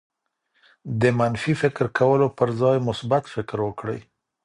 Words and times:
د 1.01 1.03
منفي 1.19 1.53
فکر 1.61 1.85
کولو 1.97 2.27
پر 2.37 2.49
ځای 2.61 2.77
مثبت 2.87 3.23
فکر 3.33 3.57
وکړئ. 3.63 3.99